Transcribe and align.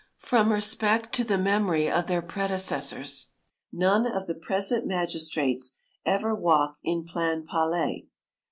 From 0.23 0.51
respect 0.51 1.13
to 1.13 1.23
the 1.23 1.37
memory 1.37 1.87
of 1.87 2.07
their 2.07 2.23
predecessors, 2.23 3.27
none 3.71 4.07
of 4.07 4.25
the 4.25 4.33
present 4.33 4.87
magistrates 4.87 5.75
ever 6.07 6.33
walk 6.33 6.77
in 6.83 7.03
Plainpalais. 7.03 8.07